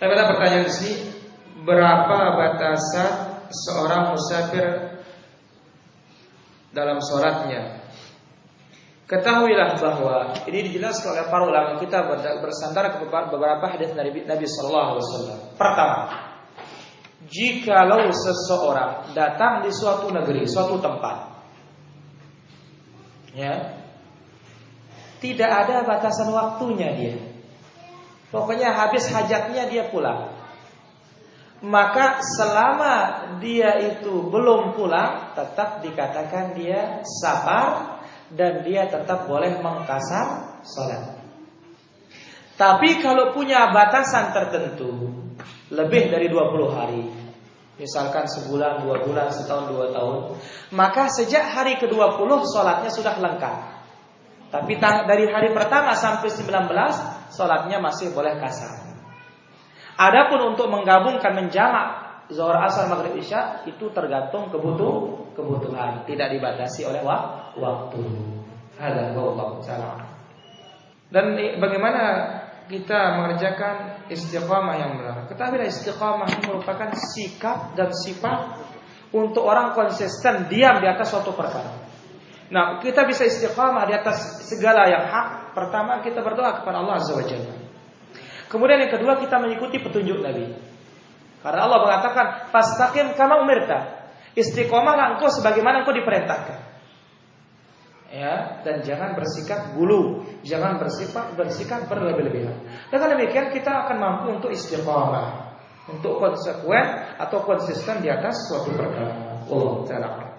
[0.00, 0.94] Tapi ada pertanyaan di sini,
[1.60, 4.96] berapa batasan seorang musafir
[6.72, 7.84] dalam sholatnya?
[9.04, 12.06] Ketahuilah bahwa ini dijelaskan oleh para ulama kita
[12.40, 15.38] bersandar ke beberapa hadis dari Nabi Shallallahu Alaihi Wasallam.
[15.58, 16.00] Pertama,
[17.26, 21.42] jikalau seseorang datang di suatu negeri, suatu tempat,
[23.34, 23.82] ya,
[25.20, 27.29] tidak ada batasan waktunya dia.
[28.30, 30.30] Pokoknya habis hajatnya dia pulang.
[31.60, 32.94] Maka selama
[33.42, 38.00] dia itu belum pulang, tetap dikatakan dia sabar
[38.32, 41.20] dan dia tetap boleh mengkasar sholat.
[42.56, 45.10] Tapi kalau punya batasan tertentu,
[45.74, 47.02] lebih dari 20 hari,
[47.80, 50.36] misalkan sebulan, dua bulan, setahun, dua tahun,
[50.76, 53.56] maka sejak hari ke-20 sholatnya sudah lengkap.
[54.52, 57.09] Tapi dari hari pertama sampai 19
[57.40, 58.84] Sholatnya masih boleh kasar.
[59.96, 66.04] Adapun untuk menggabungkan menjamak Zuhur asar maghrib isya Itu tergantung kebutuh, kebutuhan.
[66.04, 68.00] Tidak dibatasi oleh waktu.
[71.10, 71.24] Dan
[71.58, 72.02] bagaimana
[72.70, 75.26] kita mengerjakan istiqamah yang benar?
[75.26, 78.62] Ketahuilah istiqamah merupakan sikap dan sifat
[79.10, 81.82] Untuk orang konsisten diam di atas suatu perkara.
[82.54, 85.28] Nah, kita bisa istiqamah di atas segala yang hak.
[85.52, 87.54] Pertama, kita berdoa kepada Allah Azza wa Jalla.
[88.50, 90.50] Kemudian yang kedua, kita mengikuti petunjuk Nabi.
[91.40, 94.00] Karena Allah mengatakan, "Fastaqim kama umirta."
[94.34, 96.70] Istiqomahlah engkau sebagaimana engkau diperintahkan.
[98.10, 102.58] Ya, dan jangan bersikap bulu, jangan bersifat bersikap berlebih-lebihan.
[102.90, 105.54] Dengan demikian kita akan mampu untuk istiqomah,
[105.86, 106.86] untuk konsekuen
[107.22, 109.46] atau konsisten di atas suatu perkara.
[109.46, 110.29] Allah taala.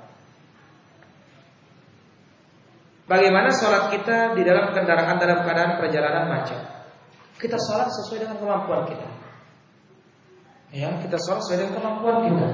[3.11, 6.63] Bagaimana sholat kita di dalam kendaraan dalam keadaan perjalanan macet?
[7.35, 9.03] Kita sholat sesuai dengan kemampuan kita.
[10.71, 12.47] Ya, kita sholat sesuai dengan kemampuan kita.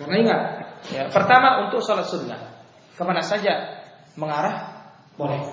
[0.00, 0.40] Karena ingat,
[0.88, 2.64] ya, pertama untuk sholat sunnah,
[2.96, 3.84] ke mana saja
[4.16, 4.88] mengarah
[5.20, 5.44] boleh.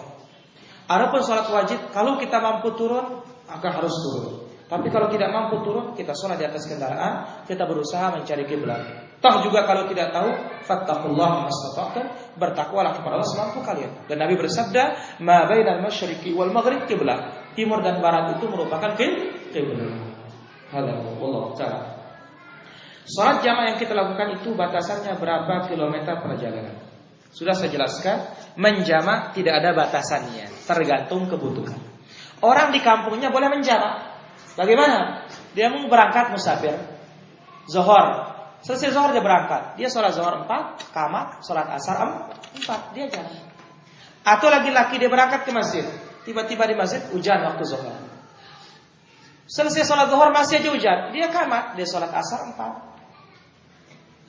[0.88, 3.20] Adapun sholat wajib, kalau kita mampu turun,
[3.52, 4.47] akan harus turun.
[4.68, 9.08] Tapi kalau tidak mampu turun, kita sholat di atas kendaraan, kita berusaha mencari kiblat.
[9.24, 10.30] Toh juga kalau tidak tahu,
[10.68, 12.06] fattaqullah mastata'tum,
[12.36, 14.06] bertakwalah kepada Allah semampu kalian.
[14.12, 14.84] Dan Nabi bersabda,
[15.24, 19.90] "Ma bainal masyriqi wal maghrib qiblah." Timur dan barat itu merupakan kiblat.
[20.68, 21.98] Hada Allah taala.
[23.08, 26.76] Salat jamaah yang kita lakukan itu batasannya berapa kilometer perjalanan.
[27.32, 28.28] Sudah saya jelaskan,
[28.60, 31.80] menjamak tidak ada batasannya, tergantung kebutuhan.
[32.44, 34.07] Orang di kampungnya boleh menjamak.
[34.58, 35.30] Bagaimana?
[35.54, 36.74] Dia mau berangkat musafir,
[37.70, 39.78] zohor, Selesai zuhur dia berangkat.
[39.78, 41.98] Dia sholat zuhur empat, kamat, sholat asar
[42.58, 43.38] empat, dia jalan.
[44.26, 45.86] Atau lagi-laki dia berangkat ke masjid.
[46.26, 47.96] Tiba-tiba di masjid hujan waktu zuhur.
[49.48, 50.98] Selesai sholat zuhur masih aja hujan.
[51.14, 52.74] Dia kamat, dia sholat asar empat.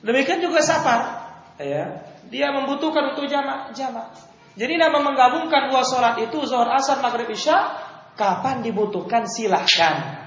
[0.05, 1.27] Demikian juga safar.
[1.59, 4.15] Ya, dia membutuhkan untuk jamak, jamak.
[4.55, 7.75] Jadi nama menggabungkan dua sholat itu zuhur asar maghrib isya
[8.15, 10.18] kapan dibutuhkan silahkan.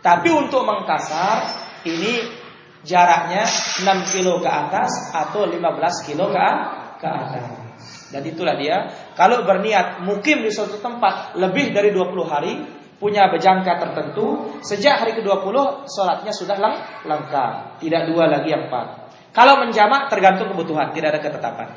[0.00, 1.44] Tapi untuk mengkasar
[1.84, 2.24] ini
[2.84, 6.48] jaraknya 6 kilo ke atas atau 15 kilo ke,
[7.00, 7.44] ke atas.
[8.10, 12.52] Dan itulah dia, kalau berniat mukim di suatu tempat lebih dari 20 hari,
[13.00, 15.56] punya berjangka tertentu, sejak hari ke-20
[15.88, 16.76] sholatnya sudah leng
[17.08, 17.80] lengkap.
[17.80, 19.08] Tidak dua lagi yang empat.
[19.32, 21.68] Kalau menjamak tergantung kebutuhan, tidak ada ketetapan.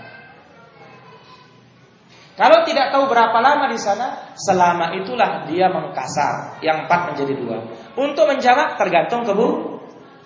[2.34, 6.58] Kalau tidak tahu berapa lama di sana, selama itulah dia mengkasar.
[6.66, 7.58] Yang empat menjadi dua.
[7.94, 9.78] Untuk menjamak tergantung kebu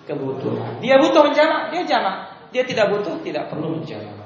[0.08, 0.80] kebutuhan.
[0.80, 2.48] Dia butuh menjamak, dia jamak.
[2.48, 4.24] Dia tidak butuh, tidak perlu menjamak.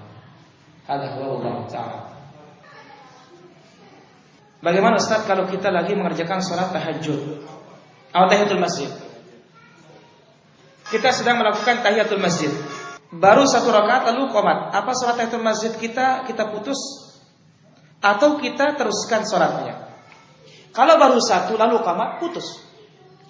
[0.87, 2.01] Ada Allah Taala.
[4.63, 7.43] Bagaimana Ustaz kalau kita lagi mengerjakan sholat tahajud
[8.15, 8.95] atau tahiyatul masjid?
[10.87, 12.55] Kita sedang melakukan tahiyatul masjid.
[13.11, 14.71] Baru satu rakaat lalu komat.
[14.71, 16.79] Apa sholat tahiyatul masjid kita kita putus
[18.03, 19.83] atau kita teruskan sholatnya?
[20.75, 22.73] Kalau baru satu lalu komat putus.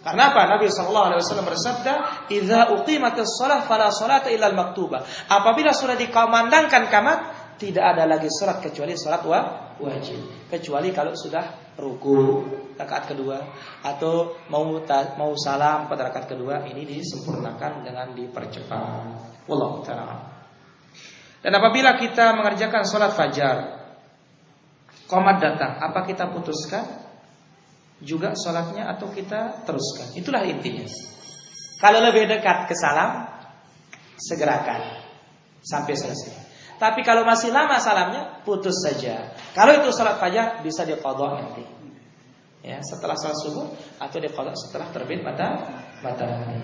[0.03, 0.51] Karena apa?
[0.51, 7.19] Nabi Wasallam bersabda, "Idza uqimatis shalah fala salata illa al-maktuba." Apabila sudah dikumandangkan kamat,
[7.63, 9.22] tidak ada lagi salat kecuali salat
[9.78, 10.51] wajib.
[10.51, 12.42] Kecuali kalau sudah ruku
[12.74, 13.39] rakaat kedua
[13.86, 14.83] atau mau
[15.15, 18.83] mau salam pada rakaat kedua ini disempurnakan dengan dipercepat.
[19.47, 19.86] Wallahu.
[21.42, 23.82] Dan apabila kita mengerjakan salat fajar,
[25.12, 27.03] komat datang, apa kita putuskan?
[28.03, 30.10] juga sholatnya atau kita teruskan.
[30.18, 30.84] Itulah intinya.
[31.78, 33.26] Kalau lebih dekat ke salam,
[34.18, 35.03] segerakan
[35.62, 36.34] sampai selesai.
[36.78, 39.30] Tapi kalau masih lama salamnya, putus saja.
[39.54, 41.64] Kalau itu sholat fajar bisa dikodok nanti.
[42.62, 43.66] ya setelah salat subuh
[43.98, 45.59] atau diqada setelah terbit mata
[46.03, 46.59] matahari.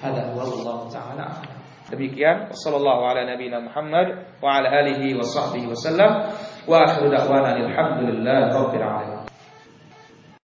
[0.00, 1.40] Hada wallahu taala.
[1.88, 6.36] Demikian sallallahu ala nabiyina Muhammad wa ala alihi wa sahbihi wasallam
[6.68, 9.27] وآخر دعوانا الحمد لله رب العالمين.